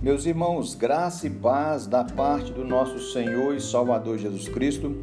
Meus 0.00 0.26
irmãos, 0.26 0.76
graça 0.76 1.26
e 1.26 1.30
paz 1.30 1.84
da 1.84 2.04
parte 2.04 2.52
do 2.52 2.64
nosso 2.64 3.00
Senhor 3.12 3.56
e 3.56 3.60
Salvador 3.60 4.16
Jesus 4.16 4.48
Cristo, 4.48 4.94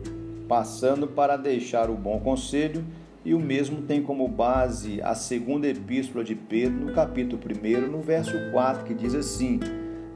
passando 0.48 1.06
para 1.06 1.36
deixar 1.36 1.90
o 1.90 1.96
bom 1.96 2.18
conselho, 2.22 2.82
e 3.26 3.34
o 3.34 3.40
mesmo 3.40 3.82
tem 3.82 4.02
como 4.02 4.26
base 4.26 5.02
a 5.02 5.14
segunda 5.14 5.68
epístola 5.68 6.24
de 6.24 6.34
Pedro, 6.34 6.86
no 6.86 6.94
capítulo 6.94 7.42
1, 7.44 7.92
no 7.92 8.02
verso 8.02 8.32
4, 8.54 8.86
que 8.86 8.94
diz 8.94 9.14
assim: 9.14 9.60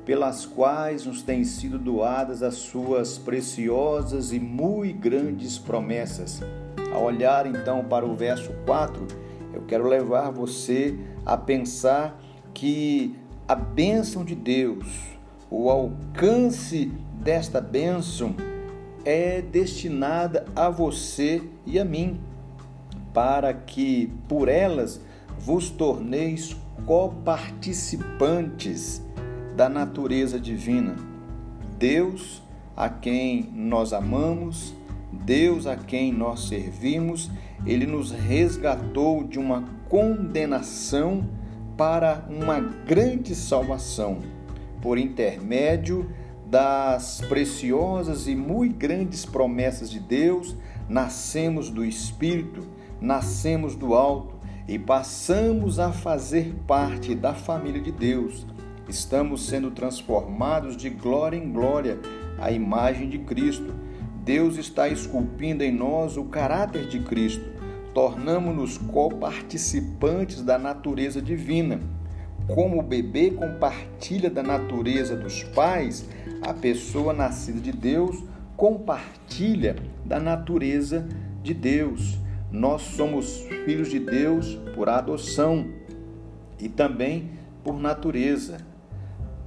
Pelas 0.05 0.45
quais 0.45 1.05
nos 1.05 1.21
têm 1.21 1.43
sido 1.43 1.77
doadas 1.77 2.41
as 2.41 2.55
suas 2.55 3.17
preciosas 3.17 4.31
e 4.31 4.39
muito 4.39 4.97
grandes 4.97 5.57
promessas. 5.57 6.41
Ao 6.93 7.03
olhar 7.03 7.45
então 7.45 7.83
para 7.83 8.05
o 8.05 8.15
verso 8.15 8.53
4, 8.65 9.05
eu 9.53 9.61
quero 9.63 9.89
levar 9.89 10.31
você 10.31 10.97
a 11.25 11.35
pensar 11.35 12.17
que 12.53 13.13
a 13.49 13.55
bênção 13.55 14.23
de 14.23 14.35
Deus, 14.35 14.85
o 15.49 15.71
alcance 15.71 16.91
desta 17.13 17.59
bênção 17.59 18.35
é 19.03 19.41
destinada 19.41 20.45
a 20.55 20.69
você 20.69 21.41
e 21.65 21.79
a 21.79 21.83
mim, 21.83 22.21
para 23.11 23.51
que 23.51 24.13
por 24.27 24.47
elas 24.47 25.01
vos 25.39 25.71
torneis 25.71 26.55
coparticipantes 26.85 29.01
da 29.55 29.67
natureza 29.67 30.39
divina. 30.39 30.95
Deus 31.79 32.43
a 32.77 32.87
quem 32.87 33.49
nós 33.51 33.93
amamos, 33.93 34.75
Deus 35.11 35.65
a 35.65 35.75
quem 35.75 36.13
nós 36.13 36.47
servimos, 36.47 37.31
ele 37.65 37.87
nos 37.87 38.11
resgatou 38.11 39.23
de 39.23 39.39
uma 39.39 39.63
condenação 39.89 41.27
para 41.79 42.25
uma 42.29 42.59
grande 42.59 43.33
salvação, 43.33 44.19
por 44.81 44.97
intermédio 44.97 46.11
das 46.45 47.21
preciosas 47.29 48.27
e 48.27 48.35
muito 48.35 48.75
grandes 48.75 49.25
promessas 49.25 49.89
de 49.89 49.97
Deus, 49.97 50.57
nascemos 50.89 51.69
do 51.69 51.85
Espírito, 51.85 52.67
nascemos 52.99 53.77
do 53.77 53.93
alto 53.93 54.35
e 54.67 54.77
passamos 54.77 55.79
a 55.79 55.93
fazer 55.93 56.53
parte 56.67 57.15
da 57.15 57.33
família 57.33 57.81
de 57.81 57.93
Deus. 57.93 58.45
Estamos 58.89 59.45
sendo 59.45 59.71
transformados 59.71 60.75
de 60.75 60.89
glória 60.89 61.37
em 61.37 61.49
glória 61.49 61.97
à 62.37 62.51
imagem 62.51 63.07
de 63.07 63.19
Cristo. 63.19 63.73
Deus 64.25 64.57
está 64.57 64.89
esculpindo 64.89 65.63
em 65.63 65.71
nós 65.71 66.17
o 66.17 66.25
caráter 66.25 66.89
de 66.89 66.99
Cristo 66.99 67.58
tornamos-nos 67.99 68.77
coparticipantes 68.77 70.41
da 70.41 70.57
natureza 70.57 71.21
divina. 71.21 71.81
Como 72.47 72.79
o 72.79 72.81
bebê 72.81 73.29
compartilha 73.29 74.29
da 74.29 74.41
natureza 74.41 75.17
dos 75.17 75.43
pais, 75.43 76.07
a 76.41 76.53
pessoa 76.53 77.11
nascida 77.11 77.59
de 77.59 77.73
Deus 77.73 78.23
compartilha 78.55 79.75
da 80.05 80.17
natureza 80.17 81.09
de 81.43 81.53
Deus. 81.53 82.17
Nós 82.49 82.83
somos 82.83 83.41
filhos 83.65 83.89
de 83.89 83.99
Deus 83.99 84.57
por 84.73 84.87
adoção 84.87 85.67
e 86.57 86.69
também 86.69 87.31
por 87.65 87.81
natureza. 87.81 88.59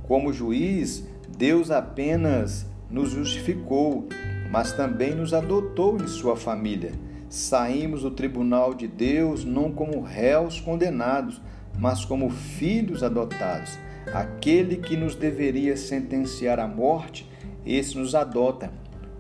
Como 0.03 0.31
juiz, 0.31 1.09
Deus 1.39 1.71
apenas 1.71 2.67
nos 2.91 3.13
justificou, 3.13 4.07
mas 4.51 4.75
também 4.75 5.15
nos 5.15 5.33
adotou 5.33 5.97
em 5.97 6.07
sua 6.07 6.37
família 6.37 6.93
saímos 7.33 8.03
do 8.03 8.11
tribunal 8.11 8.75
de 8.75 8.87
Deus 8.87 9.43
não 9.43 9.73
como 9.73 10.03
réus 10.03 10.61
condenados, 10.61 11.41
mas 11.79 12.05
como 12.05 12.29
filhos 12.29 13.03
adotados. 13.03 13.79
Aquele 14.13 14.77
que 14.77 14.99
nos 14.99 15.15
deveria 15.15 15.75
sentenciar 15.75 16.61
à 16.61 16.69
morte, 16.69 17.27
esse 17.65 17.97
nos 17.97 18.15
adota 18.15 18.71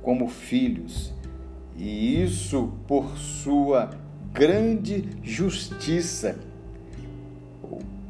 como 0.02 0.28
filhos. 0.28 1.14
E 1.74 2.22
isso 2.22 2.74
por 2.86 3.16
sua 3.16 3.88
grande 4.30 5.08
justiça, 5.22 6.38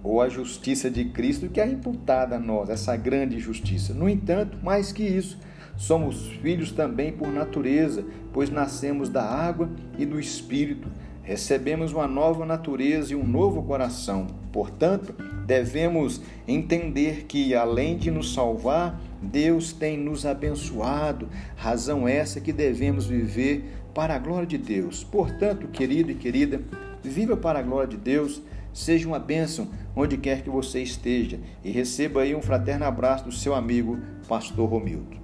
ou 0.02 0.20
a 0.20 0.28
justiça 0.28 0.90
de 0.90 1.04
Cristo 1.04 1.48
que 1.48 1.60
é 1.60 1.66
imputada 1.68 2.34
a 2.34 2.40
nós, 2.40 2.68
essa 2.70 2.96
grande 2.96 3.38
justiça. 3.38 3.94
No 3.94 4.08
entanto, 4.08 4.58
mais 4.64 4.90
que 4.90 5.04
isso, 5.04 5.38
Somos 5.76 6.26
filhos 6.26 6.70
também 6.70 7.12
por 7.12 7.28
natureza, 7.28 8.04
pois 8.32 8.50
nascemos 8.50 9.08
da 9.08 9.24
água 9.24 9.70
e 9.98 10.04
do 10.04 10.20
Espírito. 10.20 10.88
Recebemos 11.22 11.92
uma 11.92 12.06
nova 12.06 12.44
natureza 12.44 13.12
e 13.12 13.16
um 13.16 13.26
novo 13.26 13.62
coração. 13.62 14.26
Portanto, 14.52 15.14
devemos 15.46 16.20
entender 16.46 17.24
que, 17.26 17.54
além 17.54 17.96
de 17.96 18.10
nos 18.10 18.34
salvar, 18.34 19.00
Deus 19.20 19.72
tem 19.72 19.96
nos 19.96 20.26
abençoado, 20.26 21.28
razão 21.56 22.08
essa 22.08 22.40
que 22.40 22.52
devemos 22.52 23.06
viver 23.06 23.64
para 23.94 24.16
a 24.16 24.18
glória 24.18 24.46
de 24.46 24.58
Deus. 24.58 25.04
Portanto, 25.04 25.68
querido 25.68 26.10
e 26.10 26.14
querida, 26.14 26.60
viva 27.02 27.36
para 27.36 27.60
a 27.60 27.62
glória 27.62 27.88
de 27.88 27.96
Deus, 27.96 28.42
seja 28.72 29.06
uma 29.06 29.18
bênção 29.18 29.68
onde 29.94 30.16
quer 30.16 30.42
que 30.42 30.50
você 30.50 30.82
esteja 30.82 31.38
e 31.62 31.70
receba 31.70 32.22
aí 32.22 32.34
um 32.34 32.42
fraterno 32.42 32.84
abraço 32.84 33.24
do 33.24 33.32
seu 33.32 33.54
amigo, 33.54 33.98
Pastor 34.26 34.68
Romildo. 34.68 35.21